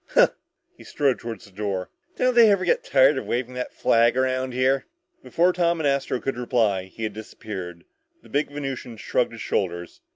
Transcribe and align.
Huh!" 0.07 0.29
He 0.75 0.83
strode 0.83 1.19
toward 1.19 1.41
the 1.41 1.51
door. 1.51 1.91
"Don't 2.15 2.33
they 2.33 2.49
ever 2.51 2.65
get 2.65 2.83
tired 2.83 3.19
of 3.19 3.27
waving 3.27 3.53
that 3.53 3.71
flag 3.71 4.17
around 4.17 4.51
here?" 4.51 4.85
Before 5.21 5.53
Tom 5.53 5.79
and 5.79 5.85
Astro 5.85 6.19
could 6.19 6.37
reply, 6.37 6.85
he 6.85 7.03
had 7.03 7.13
disappeared. 7.13 7.83
The 8.23 8.29
big 8.29 8.49
Venusian 8.49 8.97
shrugged 8.97 9.31
his 9.33 9.41
shoulders. 9.41 10.01